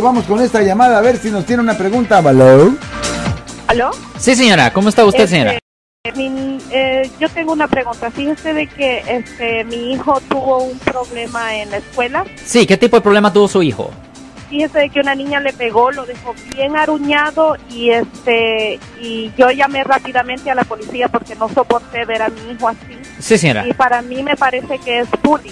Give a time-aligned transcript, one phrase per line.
[0.00, 2.18] Vamos con esta llamada a ver si nos tiene una pregunta.
[2.18, 2.72] ¿Aló?
[3.66, 3.90] ¿Aló?
[4.16, 4.72] Sí, señora.
[4.72, 5.58] ¿Cómo está usted, Este, señora?
[6.14, 8.08] mi- eh, yo tengo una pregunta.
[8.12, 12.24] Fíjese de que este, mi hijo tuvo un problema en la escuela.
[12.44, 13.90] Sí, ¿qué tipo de problema tuvo su hijo?
[14.48, 19.50] Fíjese de que una niña le pegó, lo dejó bien aruñado y este y yo
[19.50, 22.96] llamé rápidamente a la policía porque no soporté ver a mi hijo así.
[23.18, 23.66] Sí, señora.
[23.66, 25.50] Y para mí me parece que es bullying.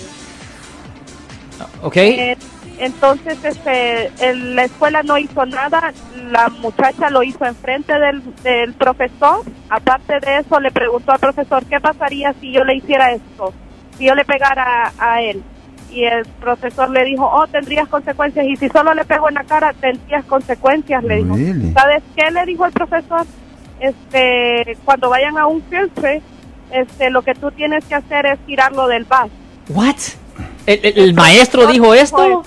[1.82, 1.96] ¿Ok?
[1.96, 2.36] Eh,
[2.78, 5.92] entonces, este, el- la escuela no hizo nada,
[6.30, 9.40] la muchacha lo hizo enfrente del, del profesor.
[9.68, 13.52] Aparte de eso, le preguntó al profesor qué pasaría si yo le hiciera esto,
[13.98, 15.42] si yo le pegara a, a él.
[15.90, 18.44] Y el profesor le dijo, oh, tendrías consecuencias.
[18.46, 21.34] Y si solo le pego en la cara, tendrías consecuencias, le dijo.
[21.36, 21.72] Really?
[21.72, 23.24] ¿Sabes qué le dijo el profesor?
[23.80, 26.22] Este, cuando vayan a un field trip,
[26.72, 29.30] este, lo que tú tienes que hacer es tirarlo del bus.
[29.68, 29.96] What?
[30.66, 32.42] ¿El, el- el maestro dijo esto?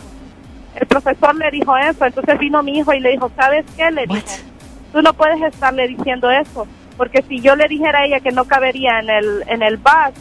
[0.79, 3.91] El profesor le dijo eso, entonces vino mi hijo y le dijo, ¿sabes qué?
[3.91, 4.25] Le dijo,
[4.93, 6.65] tú no puedes estarle diciendo eso,
[6.97, 10.13] porque si yo le dijera a ella que no cabería en el, en el bus,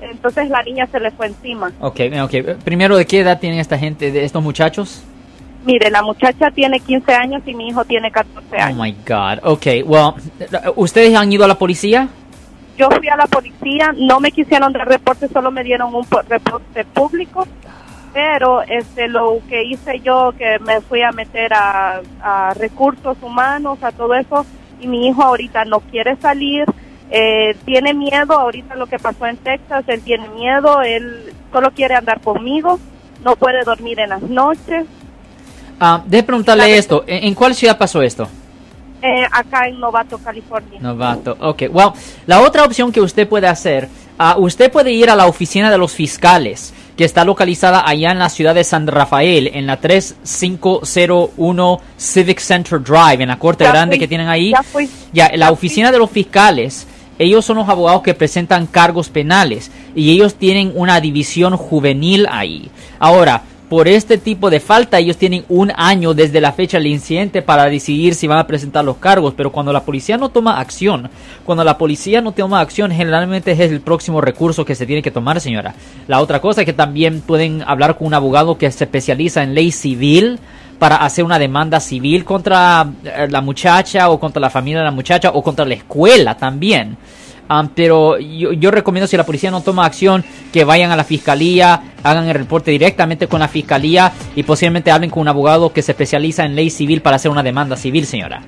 [0.00, 1.70] entonces la niña se le fue encima.
[1.80, 2.34] Ok, ok.
[2.64, 5.04] Primero, ¿de qué edad tienen esta gente, de estos muchachos?
[5.66, 8.78] Mire, la muchacha tiene 15 años y mi hijo tiene 14 Oh años.
[8.78, 9.38] my God.
[9.42, 10.14] Ok, well,
[10.76, 12.08] ¿ustedes han ido a la policía?
[12.78, 16.22] Yo fui a la policía, no me quisieron dar reporte, solo me dieron un po-
[16.22, 17.46] reporte público,
[18.12, 23.78] pero este lo que hice yo, que me fui a meter a, a recursos humanos,
[23.82, 24.44] a todo eso,
[24.80, 26.64] y mi hijo ahorita no quiere salir,
[27.10, 31.94] eh, tiene miedo, ahorita lo que pasó en Texas, él tiene miedo, él solo quiere
[31.94, 32.78] andar conmigo,
[33.24, 34.86] no puede dormir en las noches,
[35.82, 37.04] Ah, de preguntarle esto.
[37.06, 38.28] ¿En, en cuál ciudad pasó esto?
[39.02, 40.78] eh, acá en Novato, California.
[40.78, 41.34] Novato.
[41.40, 41.92] Ok, well,
[42.26, 43.88] la otra opción que usted puede hacer,
[44.20, 48.18] ah, usted puede ir a la oficina de los fiscales, que está localizada allá en
[48.18, 53.70] la ciudad de San Rafael, en la 3501 Civic Center Drive, en la corte Ya
[53.70, 54.50] grande fui, que tienen ahí.
[54.50, 54.90] ya fui.
[55.12, 56.86] Ya, la oficina de los fiscales,
[57.18, 62.70] ellos son los abogados que presentan cargos penales y ellos tienen una división juvenil ahí.
[62.98, 67.40] Ahora, por este tipo de falta, ellos tienen un año desde la fecha del incidente
[67.40, 71.08] para decidir si van a presentar los cargos, pero cuando la policía no toma acción,
[71.46, 75.12] cuando la policía no toma acción, generalmente es el próximo recurso que se tiene que
[75.12, 75.72] tomar, señora.
[76.08, 79.54] La otra cosa es que también pueden hablar con un abogado que se especializa en
[79.54, 80.40] ley civil
[80.80, 84.90] para hacer una demanda civil contra eh, la muchacha o contra la familia de la
[84.90, 86.96] muchacha o contra la escuela también.
[87.50, 91.02] Um, pero yo, yo recomiendo si la policía no toma acción que vayan a la
[91.02, 95.82] fiscalía, hagan el reporte directamente con la fiscalía y posiblemente hablen con un abogado que
[95.82, 98.42] se especializa en ley civil para hacer una demanda civil, señora.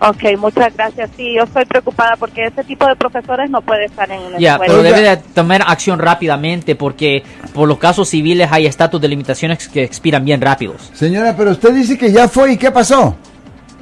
[0.00, 1.10] Ok, muchas gracias.
[1.16, 4.52] Sí, yo estoy preocupada porque ese tipo de profesores no puede estar en una Ya,
[4.54, 4.72] escuela.
[4.72, 7.22] pero debe de tomar acción rápidamente porque
[7.54, 10.90] por los casos civiles hay estatus de limitaciones que expiran bien rápidos.
[10.94, 13.16] Señora, pero usted dice que ya fue y ¿qué pasó?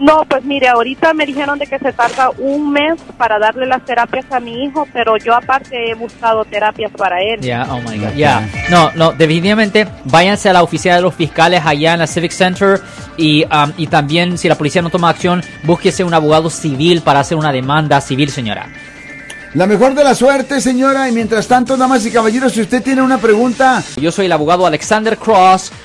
[0.02, 3.84] No, pues mire, ahorita me dijeron de que se tarda un mes para darle las
[3.84, 7.40] terapias a mi hijo, pero yo aparte he buscado terapias para él.
[7.40, 8.12] Ya, oh my god.
[8.16, 12.32] Ya, no, no, definitivamente váyanse a la oficina de los fiscales allá en la Civic
[12.32, 12.80] Center
[13.16, 17.20] y, um, y también si la policía no toma acción, búsquese un abogado civil para
[17.20, 18.66] hacer una demanda civil, señora.
[19.54, 21.10] La mejor de la suerte, señora.
[21.10, 24.64] Y mientras tanto, damas y caballeros, si usted tiene una pregunta, Yo soy el abogado
[24.64, 25.70] Alexander Cross.